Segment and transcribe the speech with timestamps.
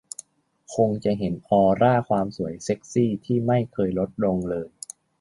[0.75, 4.67] คงจะเห็นออร่าความสวยเซ็กซี่ที่ไม่เคยลดลงเลย